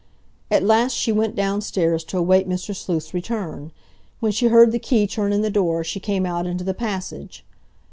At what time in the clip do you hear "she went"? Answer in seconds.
0.93-1.35